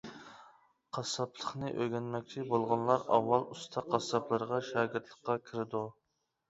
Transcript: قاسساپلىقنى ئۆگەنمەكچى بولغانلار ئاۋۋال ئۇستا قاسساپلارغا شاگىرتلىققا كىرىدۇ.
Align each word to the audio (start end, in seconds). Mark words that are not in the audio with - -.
قاسساپلىقنى 0.97 1.69
ئۆگەنمەكچى 1.83 2.47
بولغانلار 2.55 3.07
ئاۋۋال 3.13 3.47
ئۇستا 3.53 3.87
قاسساپلارغا 3.93 4.65
شاگىرتلىققا 4.73 5.43
كىرىدۇ. 5.49 5.89